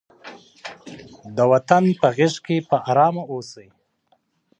[1.35, 3.67] د وطن په غېږ کې په ارامه اوسئ.